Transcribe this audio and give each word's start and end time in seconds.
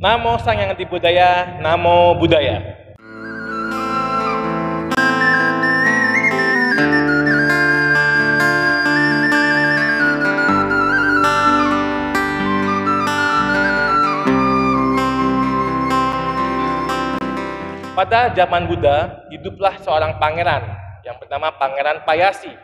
Namo 0.00 0.40
Sang 0.40 0.56
Yang 0.56 0.88
Budaya, 0.88 1.60
Namo 1.60 2.16
Budaya. 2.16 2.56
Pada 17.92 18.32
zaman 18.32 18.72
Buddha, 18.72 19.28
hiduplah 19.28 19.76
seorang 19.84 20.16
pangeran 20.16 20.64
yang 21.04 21.20
bernama 21.20 21.52
Pangeran 21.60 22.08
Payasi. 22.08 22.56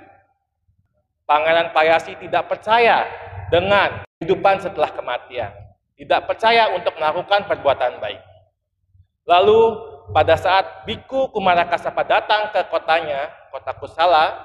Pangeran 1.29 1.77
Payasi 1.77 2.17
tidak 2.17 2.49
percaya 2.49 3.05
dengan 3.53 4.09
kehidupan 4.17 4.57
setelah 4.65 4.89
kematian. 4.89 5.66
Tidak 5.97 6.29
percaya 6.29 6.77
untuk 6.77 6.93
melakukan 7.01 7.49
perbuatan 7.49 7.99
baik. 8.05 8.21
Lalu 9.27 9.61
pada 10.13 10.39
saat 10.39 10.87
Biku 10.87 11.33
Kumarakasapa 11.33 12.05
datang 12.07 12.53
ke 12.55 12.61
kotanya, 12.69 13.33
kota 13.51 13.73
Kusala, 13.75 14.39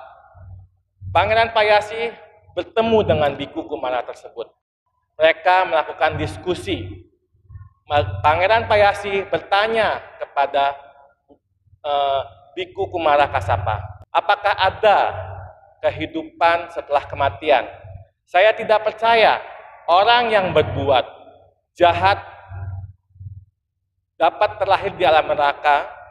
Pangeran 1.11 1.51
Payasi 1.51 2.15
bertemu 2.55 3.03
dengan 3.03 3.31
Biku 3.35 3.67
Kumara 3.67 4.01
tersebut. 4.01 4.47
Mereka 5.19 5.67
melakukan 5.67 6.15
diskusi 6.17 7.05
Pangeran 8.23 8.71
Payasi 8.71 9.27
bertanya 9.27 9.99
kepada 10.15 10.79
uh, 11.83 12.23
Biku 12.55 12.87
Kumara 12.87 13.27
Kasapa, 13.27 14.07
apakah 14.07 14.55
ada 14.55 15.11
kehidupan 15.83 16.71
setelah 16.71 17.03
kematian? 17.03 17.67
Saya 18.23 18.55
tidak 18.55 18.87
percaya 18.87 19.43
orang 19.91 20.31
yang 20.31 20.55
berbuat 20.55 21.03
jahat 21.75 22.19
dapat 24.19 24.61
terlahir 24.61 24.93
di 24.93 25.03
alam 25.07 25.25
neraka 25.25 26.01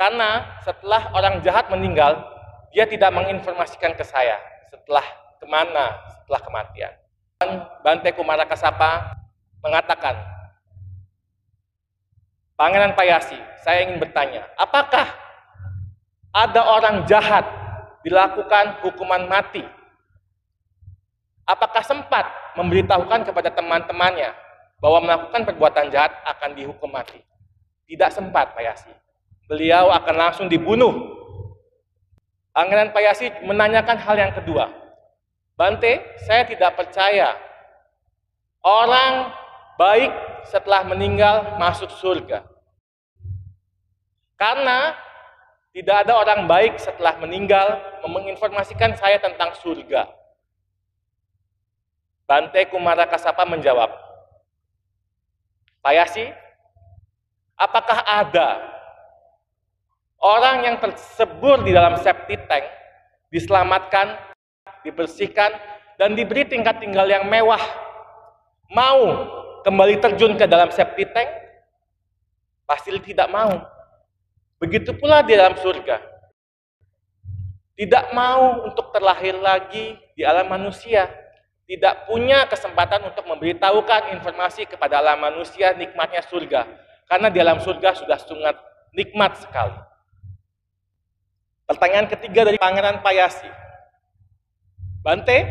karena 0.00 0.56
setelah 0.64 1.12
orang 1.12 1.44
jahat 1.44 1.68
meninggal, 1.68 2.24
dia 2.72 2.88
tidak 2.88 3.12
menginformasikan 3.12 3.92
ke 3.92 4.00
saya 4.00 4.40
setelah 4.72 5.04
ke 5.36 5.44
mana 5.44 5.92
setelah 6.16 6.40
kematian. 6.40 6.92
Bante 7.84 8.08
Kumara 8.16 8.48
Kasapa 8.48 9.20
mengatakan, 9.60 10.16
Pangeran 12.56 12.96
Payasi, 12.96 13.36
saya 13.60 13.84
ingin 13.84 14.00
bertanya, 14.00 14.48
apakah 14.56 15.04
ada 16.32 16.60
orang 16.64 17.04
jahat 17.04 17.44
dilakukan 18.00 18.80
hukuman 18.80 19.28
mati? 19.28 19.64
Apakah 21.44 21.84
sempat 21.84 22.24
memberitahukan 22.56 23.28
kepada 23.28 23.52
teman-temannya 23.52 24.32
bahwa 24.80 25.04
melakukan 25.04 25.44
perbuatan 25.44 25.92
jahat 25.92 26.16
akan 26.24 26.56
dihukum 26.56 26.88
mati? 26.90 27.20
Tidak 27.86 28.10
sempat, 28.10 28.56
Payasi. 28.56 28.90
Beliau 29.46 29.92
akan 29.92 30.14
langsung 30.16 30.46
dibunuh. 30.48 31.20
Pangeran 32.50 32.90
Payasi 32.90 33.30
menanyakan 33.46 33.98
hal 34.00 34.16
yang 34.18 34.32
kedua. 34.34 34.72
Bante, 35.54 36.00
saya 36.24 36.48
tidak 36.48 36.74
percaya 36.74 37.36
orang 38.64 39.32
baik 39.76 40.12
setelah 40.48 40.84
meninggal 40.88 41.60
masuk 41.60 41.92
surga. 42.00 42.44
Karena 44.40 44.96
tidak 45.70 46.08
ada 46.08 46.12
orang 46.16 46.50
baik 46.50 46.80
setelah 46.82 47.14
meninggal 47.20 47.78
menginformasikan 48.02 48.96
saya 48.98 49.20
tentang 49.22 49.54
surga. 49.60 50.08
Bante 52.26 52.62
Kumara 52.70 53.06
Kasapa 53.06 53.42
menjawab, 53.46 53.90
Payasi, 55.80 56.28
apakah 57.56 58.04
ada 58.04 58.60
orang 60.20 60.68
yang 60.68 60.76
tersebur 60.76 61.64
di 61.64 61.72
dalam 61.72 61.96
septic 61.96 62.44
tank 62.44 62.68
diselamatkan, 63.32 64.20
dibersihkan, 64.84 65.56
dan 65.96 66.12
diberi 66.12 66.44
tingkat 66.44 66.80
tinggal 66.80 67.08
yang 67.08 67.24
mewah, 67.28 67.60
mau 68.68 69.28
kembali 69.64 70.00
terjun 70.04 70.36
ke 70.36 70.44
dalam 70.44 70.68
septic 70.68 71.12
tank? 71.16 71.28
Pasti 72.68 72.92
tidak 73.00 73.32
mau. 73.32 73.64
Begitu 74.60 74.92
pula 74.92 75.24
di 75.24 75.32
dalam 75.32 75.56
surga. 75.56 75.96
Tidak 77.80 78.12
mau 78.12 78.68
untuk 78.68 78.92
terlahir 78.92 79.40
lagi 79.40 79.96
di 80.12 80.20
alam 80.20 80.52
manusia. 80.52 81.08
Tidak 81.70 82.10
punya 82.10 82.50
kesempatan 82.50 83.06
untuk 83.06 83.22
memberitahukan 83.30 84.10
informasi 84.18 84.66
kepada 84.66 84.98
alam 84.98 85.22
manusia 85.22 85.70
nikmatnya 85.70 86.18
surga. 86.26 86.66
Karena 87.06 87.30
di 87.30 87.38
alam 87.38 87.62
surga 87.62 87.94
sudah 87.94 88.18
sangat 88.18 88.58
nikmat 88.90 89.38
sekali. 89.38 89.78
Pertanyaan 91.70 92.10
ketiga 92.10 92.42
dari 92.42 92.58
Pangeran 92.58 92.98
Payasi. 92.98 93.46
Bante, 95.06 95.46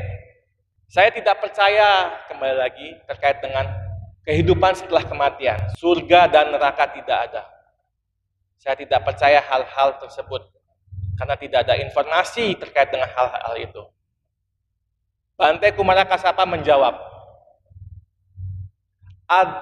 saya 0.91 1.07
tidak 1.15 1.39
percaya 1.39 2.11
kembali 2.27 2.55
lagi 2.67 2.99
terkait 3.07 3.39
dengan 3.39 3.71
kehidupan 4.27 4.75
setelah 4.75 5.07
kematian. 5.07 5.55
Surga 5.79 6.27
dan 6.27 6.51
neraka 6.51 6.83
tidak 6.91 7.31
ada. 7.31 7.47
Saya 8.59 8.75
tidak 8.75 9.07
percaya 9.07 9.39
hal-hal 9.39 9.95
tersebut 10.03 10.51
karena 11.15 11.39
tidak 11.39 11.63
ada 11.63 11.79
informasi 11.79 12.59
terkait 12.59 12.91
dengan 12.91 13.07
hal-hal 13.07 13.55
itu. 13.55 13.83
Bante 15.39 15.71
Kumara 15.71 16.03
Kasapa 16.03 16.43
menjawab, 16.43 16.99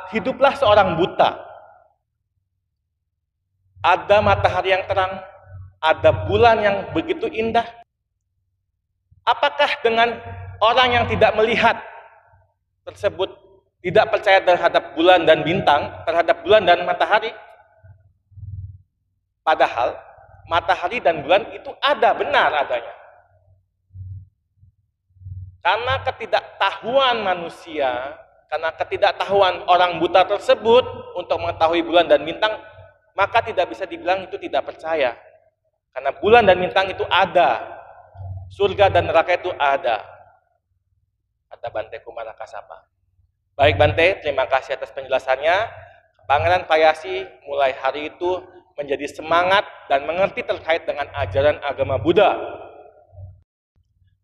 hiduplah 0.09 0.57
seorang 0.57 0.97
buta. 0.97 1.37
Ada 3.85 4.17
matahari 4.25 4.73
yang 4.73 4.89
terang, 4.89 5.21
ada 5.77 6.09
bulan 6.25 6.57
yang 6.65 6.77
begitu 6.97 7.29
indah. 7.29 7.69
Apakah 9.21 9.69
dengan 9.85 10.17
orang 10.57 10.97
yang 10.97 11.05
tidak 11.05 11.37
melihat 11.37 11.77
tersebut 12.81 13.29
tidak 13.85 14.09
percaya 14.09 14.41
terhadap 14.41 14.97
bulan 14.97 15.29
dan 15.29 15.45
bintang, 15.45 15.93
terhadap 16.09 16.41
bulan 16.41 16.65
dan 16.65 16.81
matahari. 16.87 17.29
Padahal 19.45 19.95
matahari 20.49 20.99
dan 20.99 21.21
bulan 21.21 21.45
itu 21.53 21.71
ada 21.79 22.11
benar 22.17 22.65
adanya. 22.65 22.93
Karena 25.67 25.99
ketidaktahuan 25.99 27.27
manusia, 27.27 28.15
karena 28.47 28.71
ketidaktahuan 28.71 29.67
orang 29.67 29.99
buta 29.99 30.23
tersebut 30.23 31.11
untuk 31.19 31.43
mengetahui 31.43 31.83
bulan 31.83 32.07
dan 32.07 32.23
bintang, 32.23 32.55
maka 33.11 33.43
tidak 33.43 33.75
bisa 33.75 33.83
dibilang 33.83 34.23
itu 34.23 34.39
tidak 34.39 34.63
percaya. 34.63 35.19
Karena 35.91 36.15
bulan 36.15 36.47
dan 36.47 36.55
bintang 36.55 36.87
itu 36.87 37.03
ada. 37.11 37.67
Surga 38.47 38.87
dan 38.87 39.11
neraka 39.11 39.35
itu 39.35 39.51
ada. 39.59 40.07
Kata 41.51 41.67
Bante 41.67 41.99
Kumara 41.99 42.31
Kasapa. 42.31 42.87
Baik 43.59 43.75
Bante, 43.75 44.23
terima 44.23 44.47
kasih 44.47 44.79
atas 44.79 44.95
penjelasannya. 44.95 45.67
Pangeran 46.31 46.63
Payasi 46.63 47.27
mulai 47.43 47.75
hari 47.75 48.15
itu 48.15 48.39
menjadi 48.79 49.03
semangat 49.11 49.67
dan 49.91 50.07
mengerti 50.07 50.47
terkait 50.47 50.87
dengan 50.87 51.11
ajaran 51.11 51.59
agama 51.59 51.99
Buddha. 51.99 52.39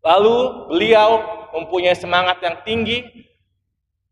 Lalu 0.04 0.68
beliau 0.68 1.10
mempunyai 1.56 1.96
semangat 1.96 2.36
yang 2.44 2.60
tinggi 2.60 3.08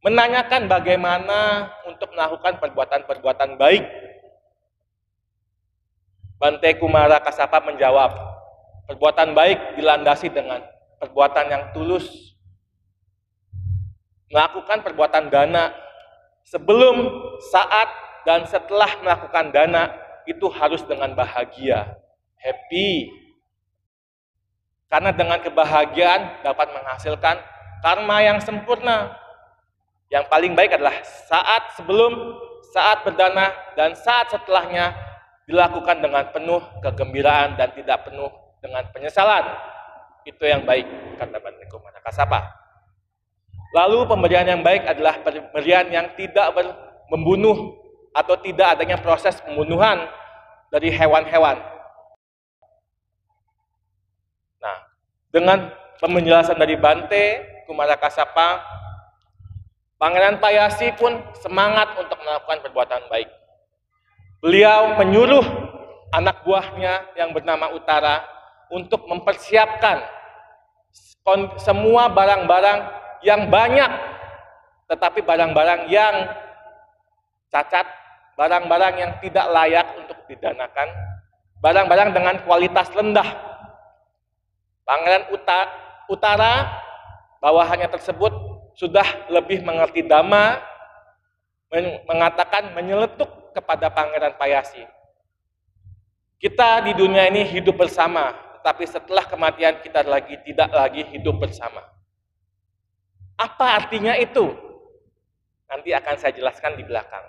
menanyakan 0.01 0.67
bagaimana 0.67 1.69
untuk 1.85 2.11
melakukan 2.17 2.59
perbuatan-perbuatan 2.59 3.61
baik. 3.61 3.85
Bante 6.41 6.75
Kumara 6.81 7.23
Kasapa 7.23 7.63
menjawab, 7.63 8.11
perbuatan 8.91 9.31
baik 9.31 9.79
dilandasi 9.79 10.27
dengan 10.33 10.59
perbuatan 10.99 11.47
yang 11.47 11.65
tulus, 11.71 12.35
melakukan 14.27 14.83
perbuatan 14.83 15.31
dana 15.31 15.71
sebelum, 16.43 16.99
saat, 17.55 17.87
dan 18.27 18.43
setelah 18.49 18.91
melakukan 19.07 19.55
dana 19.55 19.83
itu 20.27 20.51
harus 20.51 20.83
dengan 20.83 21.15
bahagia, 21.15 21.95
happy. 22.43 23.22
Karena 24.93 25.09
dengan 25.09 25.41
kebahagiaan 25.41 26.45
dapat 26.45 26.69
menghasilkan 26.69 27.41
karma 27.81 28.21
yang 28.21 28.37
sempurna. 28.45 29.17
Yang 30.13 30.29
paling 30.29 30.53
baik 30.53 30.77
adalah 30.77 31.01
saat 31.01 31.73
sebelum, 31.81 32.37
saat 32.77 33.01
berdana, 33.01 33.49
dan 33.73 33.97
saat 33.97 34.29
setelahnya 34.29 34.93
dilakukan 35.49 36.05
dengan 36.05 36.29
penuh 36.29 36.61
kegembiraan 36.85 37.57
dan 37.57 37.73
tidak 37.73 38.05
penuh 38.05 38.29
dengan 38.61 38.85
penyesalan. 38.93 39.49
Itu 40.29 40.45
yang 40.45 40.69
baik, 40.69 40.85
kata 41.17 41.41
Bante 41.41 41.65
Kumara 41.73 41.97
Kasapa. 42.05 42.53
Lalu 43.73 44.05
pemberian 44.05 44.45
yang 44.45 44.61
baik 44.61 44.85
adalah 44.85 45.25
pemberian 45.25 45.89
yang 45.89 46.13
tidak 46.13 46.53
membunuh 47.09 47.81
atau 48.13 48.37
tidak 48.37 48.77
adanya 48.77 49.01
proses 49.01 49.41
pembunuhan 49.41 50.05
dari 50.69 50.93
hewan-hewan. 50.93 51.57
Dengan 55.33 55.73
penjelasan 55.99 56.61
dari 56.61 56.77
Bante 56.77 57.43
Kumara 57.65 57.97
Kasapa, 57.97 58.61
Pangeran 59.97 60.39
Payasi 60.39 60.93
pun 60.95 61.17
semangat 61.41 61.97
untuk 61.97 62.21
melakukan 62.21 62.61
perbuatan 62.69 63.03
baik. 63.09 63.31
Beliau 64.45 64.99
menyuruh 65.01 65.47
anak 66.13 66.45
buahnya 66.45 67.17
yang 67.17 67.33
bernama 67.33 67.73
Utara 67.73 68.21
untuk 68.69 69.09
mempersiapkan 69.09 70.03
semua 71.63 72.11
barang-barang 72.11 72.81
yang 73.23 73.47
banyak, 73.47 73.91
tetapi 74.91 75.23
barang-barang 75.23 75.87
yang 75.87 76.35
cacat, 77.49 77.87
barang-barang 78.35 78.95
yang 78.99 79.13
tidak 79.23 79.47
layak 79.55 79.87
untuk 80.03 80.19
didanakan, 80.27 80.89
barang-barang 81.63 82.11
dengan 82.11 82.37
kualitas 82.43 82.91
rendah. 82.91 83.52
Pangeran 84.83 85.31
Utara, 86.11 86.55
bawahannya 87.39 87.87
tersebut 87.91 88.35
sudah 88.75 89.07
lebih 89.31 89.63
mengerti 89.63 90.03
dhamma, 90.03 90.59
mengatakan 92.05 92.75
menyeletuk 92.77 93.55
kepada 93.57 93.89
Pangeran 93.89 94.37
Payasi. 94.37 94.85
Kita 96.43 96.83
di 96.83 96.93
dunia 96.99 97.31
ini 97.31 97.47
hidup 97.47 97.79
bersama, 97.79 98.35
tetapi 98.59 98.85
setelah 98.85 99.23
kematian 99.23 99.79
kita 99.79 100.03
lagi 100.03 100.35
tidak 100.43 100.71
lagi 100.75 101.07
hidup 101.15 101.39
bersama. 101.39 101.87
Apa 103.39 103.79
artinya 103.79 104.19
itu? 104.19 104.51
Nanti 105.71 105.95
akan 105.95 106.15
saya 106.19 106.35
jelaskan 106.35 106.77
di 106.77 106.85
belakang. 106.85 107.25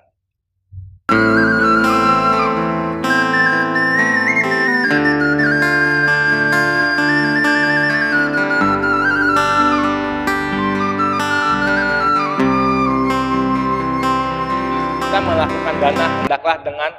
Dana 15.83 16.05
hendaklah 16.23 16.57
dengan 16.63 16.91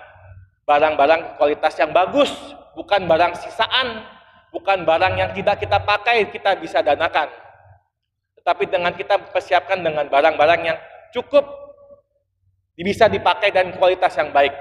barang-barang 0.69 1.41
kualitas 1.41 1.73
yang 1.81 1.89
bagus, 1.97 2.29
bukan 2.77 3.09
barang 3.09 3.33
sisaan, 3.41 4.05
bukan 4.53 4.85
barang 4.85 5.15
yang 5.17 5.31
tidak 5.33 5.57
kita 5.65 5.81
pakai, 5.81 6.29
kita 6.29 6.61
bisa 6.61 6.85
danakan. 6.85 7.33
Tetapi 8.37 8.69
dengan 8.69 8.93
kita 8.93 9.33
persiapkan 9.33 9.81
dengan 9.81 10.05
barang-barang 10.13 10.61
yang 10.69 10.79
cukup 11.17 11.49
bisa 12.77 13.09
dipakai 13.09 13.49
dan 13.49 13.73
kualitas 13.81 14.13
yang 14.21 14.29
baik. 14.37 14.53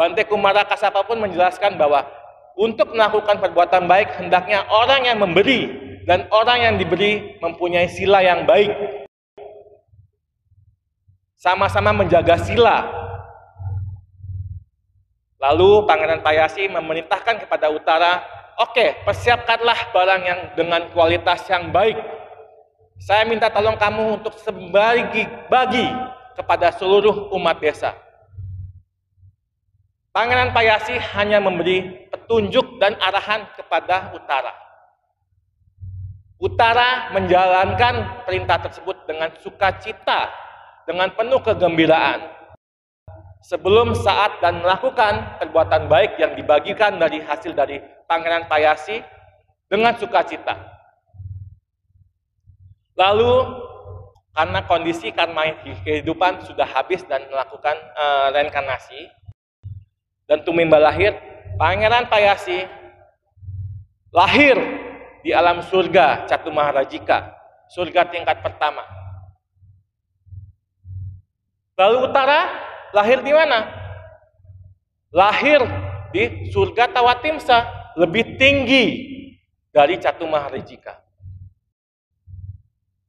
Bante 0.00 0.24
Kumara 0.24 0.64
Kasapa 0.64 1.04
pun 1.04 1.20
menjelaskan 1.20 1.76
bahwa 1.76 2.08
untuk 2.56 2.96
melakukan 2.96 3.36
perbuatan 3.36 3.84
baik 3.84 4.16
hendaknya 4.16 4.64
orang 4.72 5.04
yang 5.04 5.20
memberi 5.20 5.68
dan 6.08 6.24
orang 6.32 6.58
yang 6.64 6.74
diberi 6.80 7.36
mempunyai 7.44 7.90
sila 7.92 8.24
yang 8.24 8.48
baik. 8.48 9.03
Sama-sama 11.44 11.92
menjaga 11.92 12.40
sila 12.40 13.04
Lalu 15.44 15.84
Pangeran 15.84 16.24
Payasi 16.24 16.72
memerintahkan 16.72 17.44
kepada 17.44 17.68
utara, 17.68 18.24
oke, 18.56 18.72
okay, 18.72 18.88
persiapkanlah 19.04 19.92
barang 19.92 20.22
yang 20.24 20.40
dengan 20.56 20.88
kualitas 20.88 21.44
yang 21.52 21.68
baik. 21.68 22.00
Saya 22.96 23.28
minta 23.28 23.52
tolong 23.52 23.76
kamu 23.76 24.24
untuk 24.24 24.40
sebagi 24.40 25.28
bagi 25.52 25.84
kepada 26.32 26.72
seluruh 26.72 27.28
umat 27.36 27.60
desa. 27.60 27.92
Pangeran 30.16 30.56
Payasi 30.56 30.96
hanya 31.12 31.44
memberi 31.44 32.08
petunjuk 32.08 32.80
dan 32.80 32.96
arahan 32.96 33.44
kepada 33.52 34.16
utara. 34.16 34.56
Utara 36.40 37.12
menjalankan 37.12 38.24
perintah 38.24 38.64
tersebut 38.64 38.96
dengan 39.04 39.28
sukacita, 39.44 40.32
dengan 40.84 41.12
penuh 41.12 41.40
kegembiraan 41.40 42.20
sebelum, 43.44 43.92
saat, 43.92 44.40
dan 44.40 44.64
melakukan 44.64 45.40
perbuatan 45.40 45.84
baik 45.88 46.16
yang 46.16 46.32
dibagikan 46.32 46.96
dari 46.96 47.20
hasil 47.20 47.52
dari 47.52 47.80
Pangeran 48.08 48.48
Payasi 48.48 49.04
dengan 49.68 49.96
sukacita. 50.00 50.56
Lalu 52.96 53.32
karena 54.34 54.60
kondisi 54.66 55.10
karma 55.10 55.50
kehidupan 55.62 56.42
sudah 56.46 56.66
habis 56.66 57.02
dan 57.06 57.22
melakukan 57.30 57.76
uh, 57.94 58.34
reinkarnasi 58.34 59.10
dan 60.24 60.42
tumimba 60.46 60.80
lahir, 60.80 61.14
Pangeran 61.60 62.06
Payasi 62.08 62.64
lahir 64.14 64.56
di 65.26 65.34
alam 65.34 65.60
surga 65.64 66.28
Catu 66.30 66.54
Maharajika, 66.54 67.34
surga 67.70 68.08
tingkat 68.08 68.40
pertama. 68.40 68.93
Lalu 71.74 71.98
utara 72.06 72.50
lahir 72.94 73.18
di 73.22 73.34
mana? 73.34 73.66
Lahir 75.10 75.62
di 76.14 76.50
surga 76.50 76.90
Tawatimsa, 76.90 77.66
lebih 77.98 78.38
tinggi 78.38 78.86
dari 79.74 79.98
Catu 79.98 80.26
Maharijika. 80.30 81.02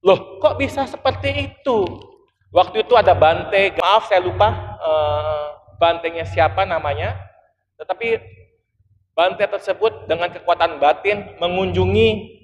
Loh, 0.06 0.38
kok 0.42 0.58
bisa 0.58 0.86
seperti 0.86 1.54
itu? 1.54 1.86
Waktu 2.54 2.86
itu 2.86 2.94
ada 2.94 3.14
bante, 3.18 3.74
maaf 3.78 4.10
saya 4.10 4.22
lupa 4.22 4.78
uh, 4.82 5.48
bantenya 5.82 6.26
siapa 6.26 6.66
namanya, 6.66 7.18
tetapi 7.78 8.22
bante 9.18 9.46
tersebut 9.46 10.06
dengan 10.10 10.30
kekuatan 10.30 10.78
batin 10.78 11.38
mengunjungi 11.42 12.38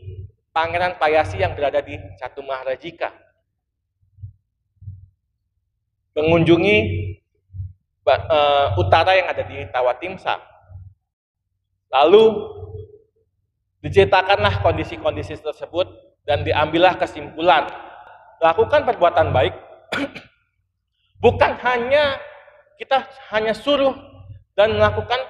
Pangeran 0.52 1.00
Payasi 1.00 1.40
yang 1.40 1.56
berada 1.56 1.80
di 1.80 1.96
Catu 2.20 2.44
Maharajika. 2.44 3.31
Mengunjungi 6.12 6.78
uh, 8.08 8.76
utara 8.76 9.16
yang 9.16 9.28
ada 9.32 9.44
di 9.46 9.64
Tawatimsa. 9.72 10.36
Lalu 11.92 12.24
diceritakanlah 13.84 14.64
kondisi-kondisi 14.64 15.40
tersebut 15.40 15.88
dan 16.24 16.44
diambillah 16.48 16.96
kesimpulan. 16.98 17.68
Lakukan 18.42 18.88
perbuatan 18.88 19.32
baik 19.36 19.54
bukan 21.24 21.52
hanya 21.62 22.18
kita 22.82 23.06
hanya 23.30 23.54
suruh 23.54 23.94
dan 24.58 24.74
melakukan 24.74 25.22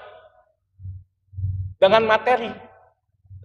dengan 1.81 2.07
materi. 2.07 2.53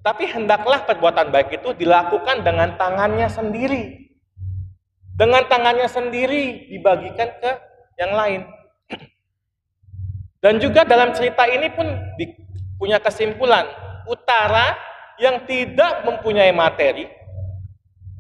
Tapi 0.06 0.30
hendaklah 0.30 0.86
perbuatan 0.86 1.34
baik 1.34 1.58
itu 1.58 1.74
dilakukan 1.74 2.46
dengan 2.46 2.78
tangannya 2.78 3.26
sendiri. 3.26 4.05
Dengan 5.16 5.48
tangannya 5.48 5.88
sendiri 5.88 6.68
dibagikan 6.68 7.32
ke 7.40 7.50
yang 7.96 8.12
lain. 8.12 8.44
Dan 10.44 10.60
juga 10.60 10.84
dalam 10.84 11.16
cerita 11.16 11.48
ini 11.48 11.72
pun 11.72 11.88
punya 12.76 13.00
kesimpulan, 13.00 13.64
utara 14.04 14.76
yang 15.16 15.48
tidak 15.48 16.04
mempunyai 16.04 16.52
materi, 16.52 17.08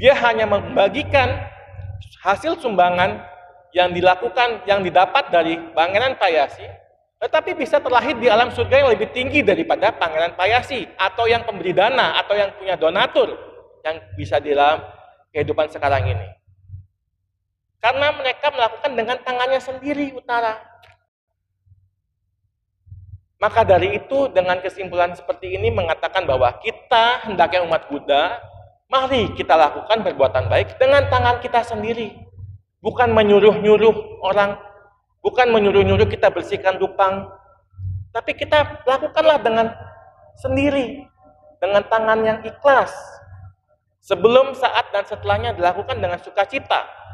dia 0.00 0.16
hanya 0.16 0.48
membagikan 0.48 1.36
hasil 2.24 2.56
sumbangan 2.58 3.20
yang 3.76 3.92
dilakukan, 3.92 4.64
yang 4.64 4.80
didapat 4.80 5.28
dari 5.28 5.60
Pangeran 5.76 6.16
Payasi, 6.16 6.64
tetapi 7.20 7.52
bisa 7.52 7.76
terlahir 7.80 8.16
di 8.16 8.32
alam 8.32 8.48
surga 8.48 8.84
yang 8.84 8.90
lebih 8.92 9.12
tinggi 9.12 9.44
daripada 9.44 9.92
Pangeran 9.92 10.32
Payasi, 10.32 10.88
atau 10.96 11.28
yang 11.28 11.44
pemberi 11.44 11.76
dana, 11.76 12.16
atau 12.16 12.32
yang 12.32 12.56
punya 12.56 12.80
donatur, 12.80 13.36
yang 13.84 14.00
bisa 14.16 14.40
di 14.40 14.56
dalam 14.56 14.80
kehidupan 15.36 15.68
sekarang 15.68 16.08
ini. 16.08 16.28
Karena 17.86 18.10
mereka 18.18 18.50
melakukan 18.50 18.98
dengan 18.98 19.14
tangannya 19.22 19.62
sendiri 19.62 20.10
utara. 20.18 20.58
Maka 23.38 23.62
dari 23.62 23.94
itu 23.94 24.26
dengan 24.34 24.58
kesimpulan 24.58 25.14
seperti 25.14 25.54
ini 25.54 25.70
mengatakan 25.70 26.26
bahwa 26.26 26.50
kita 26.58 27.30
hendaknya 27.30 27.62
umat 27.62 27.86
Buddha, 27.86 28.42
mari 28.90 29.30
kita 29.38 29.54
lakukan 29.54 30.02
perbuatan 30.02 30.50
baik 30.50 30.82
dengan 30.82 31.06
tangan 31.06 31.38
kita 31.38 31.62
sendiri. 31.62 32.10
Bukan 32.82 33.14
menyuruh-nyuruh 33.14 34.18
orang, 34.18 34.58
bukan 35.22 35.46
menyuruh-nyuruh 35.54 36.10
kita 36.10 36.26
bersihkan 36.34 36.82
lupang, 36.82 37.30
tapi 38.10 38.34
kita 38.34 38.82
lakukanlah 38.82 39.38
dengan 39.38 39.70
sendiri, 40.42 41.06
dengan 41.62 41.86
tangan 41.86 42.18
yang 42.26 42.38
ikhlas. 42.42 42.90
Sebelum, 44.02 44.58
saat, 44.58 44.90
dan 44.90 45.06
setelahnya 45.06 45.54
dilakukan 45.54 46.02
dengan 46.02 46.18
sukacita. 46.18 47.05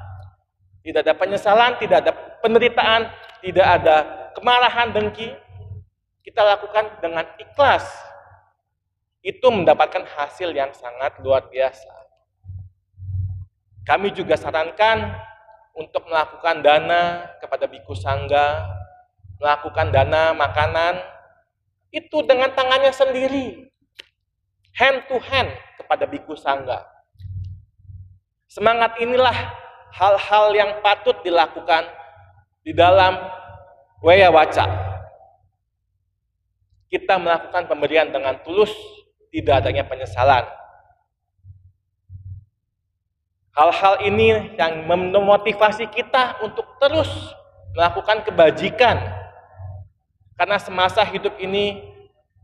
Tidak 0.82 1.00
ada 1.06 1.14
penyesalan, 1.14 1.78
tidak 1.78 2.02
ada 2.02 2.12
penderitaan, 2.42 3.06
tidak 3.38 3.66
ada 3.66 3.96
kemarahan, 4.34 4.90
dengki, 4.90 5.30
kita 6.26 6.42
lakukan 6.42 6.98
dengan 6.98 7.26
ikhlas, 7.38 7.86
itu 9.22 9.46
mendapatkan 9.46 10.02
hasil 10.02 10.50
yang 10.50 10.74
sangat 10.74 11.14
luar 11.22 11.46
biasa. 11.46 11.90
Kami 13.86 14.10
juga 14.10 14.34
sarankan 14.34 15.14
untuk 15.74 16.06
melakukan 16.10 16.62
dana 16.62 17.30
kepada 17.38 17.70
biku 17.70 17.94
sangga, 17.94 18.66
melakukan 19.38 19.94
dana 19.94 20.34
makanan, 20.34 20.98
itu 21.94 22.22
dengan 22.26 22.50
tangannya 22.54 22.90
sendiri, 22.90 23.70
hand 24.74 25.06
to 25.06 25.18
hand 25.22 25.50
kepada 25.78 26.06
biku 26.06 26.34
sangga. 26.34 26.86
Semangat 28.46 28.98
inilah 29.00 29.34
hal-hal 29.92 30.56
yang 30.56 30.80
patut 30.80 31.20
dilakukan 31.20 31.84
di 32.64 32.72
dalam 32.72 33.20
Weya 34.00 34.32
Waca. 34.32 34.66
Kita 36.88 37.16
melakukan 37.16 37.68
pemberian 37.68 38.08
dengan 38.12 38.40
tulus, 38.44 38.72
tidak 39.32 39.64
adanya 39.64 39.84
penyesalan. 39.84 40.44
Hal-hal 43.52 44.00
ini 44.08 44.56
yang 44.56 44.88
memotivasi 44.88 45.88
kita 45.92 46.40
untuk 46.40 46.64
terus 46.80 47.08
melakukan 47.76 48.25
kebajikan. 48.25 48.96
Karena 50.37 50.56
semasa 50.56 51.04
hidup 51.04 51.37
ini, 51.37 51.84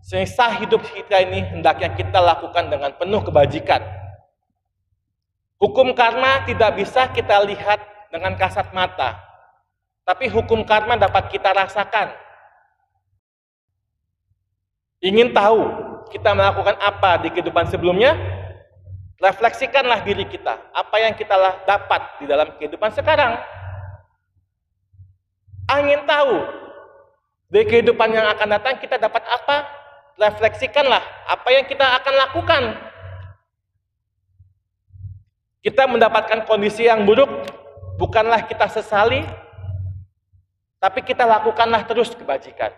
semasa 0.04 0.52
hidup 0.60 0.84
kita 0.84 1.24
ini 1.24 1.44
hendaknya 1.44 1.96
kita 1.96 2.20
lakukan 2.20 2.68
dengan 2.68 2.92
penuh 2.92 3.24
kebajikan. 3.24 3.97
Hukum 5.58 5.90
karma 5.90 6.46
tidak 6.46 6.78
bisa 6.78 7.10
kita 7.10 7.42
lihat 7.42 7.82
dengan 8.14 8.38
kasat 8.38 8.70
mata, 8.70 9.18
tapi 10.06 10.30
hukum 10.30 10.62
karma 10.62 10.94
dapat 10.94 11.34
kita 11.34 11.50
rasakan. 11.50 12.14
Ingin 15.02 15.34
tahu 15.34 15.66
kita 16.14 16.30
melakukan 16.30 16.78
apa 16.78 17.26
di 17.26 17.34
kehidupan 17.34 17.66
sebelumnya? 17.66 18.14
Refleksikanlah 19.18 20.06
diri 20.06 20.30
kita, 20.30 20.54
apa 20.70 20.96
yang 21.02 21.18
kita 21.18 21.34
dapat 21.66 22.22
di 22.22 22.30
dalam 22.30 22.54
kehidupan 22.54 22.94
sekarang. 22.94 23.42
Angin 25.66 26.06
tahu 26.06 26.38
di 27.50 27.66
kehidupan 27.66 28.14
yang 28.14 28.30
akan 28.30 28.48
datang 28.56 28.78
kita 28.78 28.94
dapat 28.94 29.26
apa? 29.26 29.66
Refleksikanlah 30.22 31.02
apa 31.26 31.48
yang 31.50 31.66
kita 31.66 31.82
akan 31.98 32.14
lakukan. 32.14 32.62
Kita 35.58 35.90
mendapatkan 35.90 36.46
kondisi 36.46 36.86
yang 36.86 37.02
buruk, 37.02 37.28
bukanlah 37.98 38.46
kita 38.46 38.70
sesali, 38.70 39.26
tapi 40.78 41.02
kita 41.02 41.26
lakukanlah 41.26 41.82
terus 41.82 42.14
kebajikan 42.14 42.70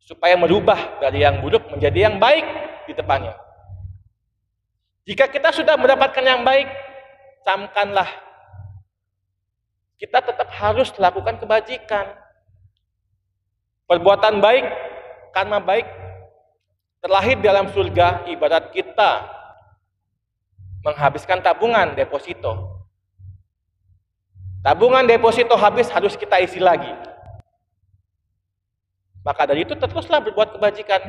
supaya 0.00 0.36
merubah 0.36 1.00
dari 1.00 1.24
yang 1.24 1.44
buruk 1.44 1.68
menjadi 1.68 2.08
yang 2.08 2.16
baik 2.16 2.44
di 2.88 2.92
depannya. 2.96 3.36
Jika 5.04 5.28
kita 5.28 5.52
sudah 5.52 5.76
mendapatkan 5.76 6.24
yang 6.24 6.40
baik, 6.40 6.64
camkanlah. 7.44 8.08
Kita 10.00 10.24
tetap 10.24 10.48
harus 10.56 10.88
lakukan 10.96 11.36
kebajikan. 11.36 12.08
Perbuatan 13.84 14.40
baik, 14.40 14.64
karena 15.36 15.60
baik, 15.60 15.84
terlahir 17.04 17.36
dalam 17.44 17.68
surga, 17.68 18.24
ibarat 18.32 18.72
kita 18.72 19.28
menghabiskan 20.84 21.40
tabungan 21.40 21.96
deposito. 21.96 22.84
Tabungan 24.60 25.04
deposito 25.08 25.56
habis 25.56 25.88
harus 25.88 26.14
kita 26.14 26.40
isi 26.40 26.60
lagi. 26.60 26.92
Maka 29.24 29.48
dari 29.48 29.64
itu 29.64 29.72
teruslah 29.72 30.20
berbuat 30.20 30.60
kebajikan. 30.60 31.00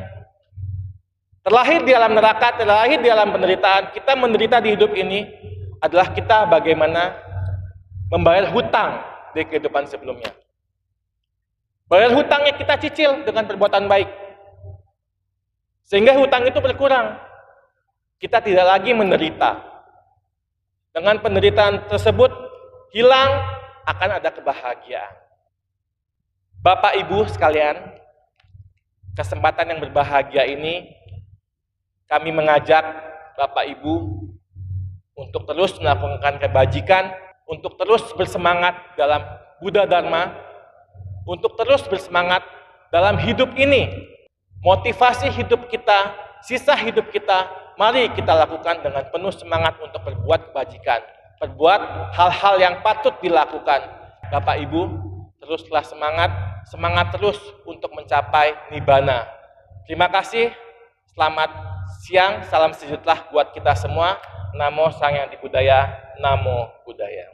Terlahir 1.44 1.84
di 1.84 1.91
alam 1.94 2.15
neraka, 2.15 2.55
terlahir 2.58 2.98
di 3.03 3.12
alam 3.12 3.29
penderitaan, 3.29 3.91
kita 3.94 4.17
menderita 4.17 4.58
di 4.63 4.74
hidup 4.74 4.96
ini 4.96 5.29
adalah 5.84 6.10
kita 6.10 6.48
bagaimana 6.50 7.13
membayar 8.10 8.50
hutang 8.50 9.03
di 9.36 9.44
kehidupan 9.46 9.86
sebelumnya. 9.86 10.32
Bayar 11.86 12.17
hutangnya 12.17 12.58
kita 12.58 12.82
cicil 12.82 13.22
dengan 13.27 13.46
perbuatan 13.46 13.86
baik. 13.86 14.10
Sehingga 15.86 16.17
hutang 16.17 16.50
itu 16.50 16.58
berkurang. 16.58 17.13
Kita 18.15 18.39
tidak 18.39 18.65
lagi 18.65 18.95
menderita. 18.95 19.60
Dengan 20.95 21.19
penderitaan 21.19 21.91
tersebut 21.91 22.31
hilang 22.95 23.27
akan 23.84 24.10
ada 24.15 24.31
kebahagiaan. 24.31 25.13
Bapak 26.63 26.95
Ibu 26.95 27.27
sekalian, 27.27 27.75
kesempatan 29.13 29.75
yang 29.75 29.79
berbahagia 29.84 30.48
ini 30.48 30.95
kami 32.07 32.31
mengajak 32.31 32.81
Bapak 33.36 33.67
Ibu 33.75 33.93
untuk 35.19 35.43
terus 35.43 35.75
melakukan 35.84 36.39
kebajikan, 36.39 37.12
untuk 37.45 37.75
terus 37.75 38.01
bersemangat 38.15 38.79
dalam 38.95 39.22
Buddha 39.60 39.84
Dharma, 39.84 40.31
untuk 41.27 41.60
terus 41.60 41.84
bersemangat 41.86 42.41
dalam 42.89 43.19
hidup 43.19 43.51
ini. 43.60 43.91
Motivasi 44.63 45.29
hidup 45.29 45.67
kita, 45.69 46.15
sisa 46.41 46.74
hidup 46.74 47.12
kita, 47.13 47.64
mari 47.75 48.08
kita 48.12 48.32
lakukan 48.32 48.84
dengan 48.84 49.03
penuh 49.12 49.32
semangat 49.36 49.75
untuk 49.84 50.01
berbuat 50.03 50.51
kebajikan, 50.51 51.03
berbuat 51.44 52.12
hal-hal 52.15 52.55
yang 52.60 52.75
patut 52.82 53.15
dilakukan. 53.20 53.84
Bapak 54.32 54.58
Ibu, 54.63 54.82
teruslah 55.44 55.84
semangat, 55.86 56.32
semangat 56.72 57.13
terus 57.13 57.38
untuk 57.67 57.94
mencapai 57.94 58.55
nibana. 58.74 59.27
Terima 59.86 60.10
kasih, 60.10 60.50
selamat 61.13 61.51
siang, 62.01 62.41
salam 62.50 62.74
sejahtera 62.74 63.29
buat 63.29 63.53
kita 63.53 63.77
semua. 63.77 64.17
Namo 64.55 64.88
Sang 64.96 65.12
Yang 65.12 65.36
Di 65.36 65.38
Budaya, 65.44 66.15
Namo 66.24 66.72
Budaya. 66.88 67.27